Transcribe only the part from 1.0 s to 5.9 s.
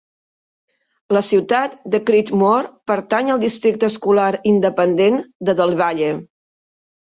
La ciutat de Creedmoor pertany al districte escolar independent de Del